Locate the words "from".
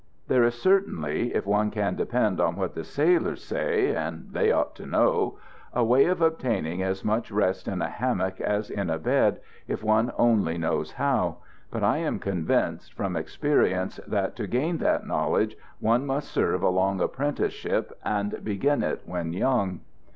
12.95-13.15